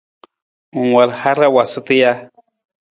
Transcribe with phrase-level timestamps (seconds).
[0.79, 2.11] Ng wal hara waasata taa ja?